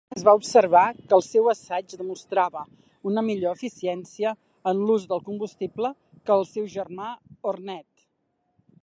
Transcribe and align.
Es 0.17 0.23
va 0.27 0.33
observar 0.37 0.83
que 1.09 1.13
el 1.17 1.21
seu 1.25 1.49
assaig 1.51 1.91
demostrava 1.99 2.63
una 3.11 3.23
millor 3.27 3.59
eficiència 3.61 4.31
en 4.73 4.81
l'ús 4.87 5.07
del 5.13 5.23
combustible 5.29 5.93
que 6.15 6.37
el 6.41 6.47
seu 6.55 6.67
germà 6.79 7.11
"Hornet". 7.51 8.07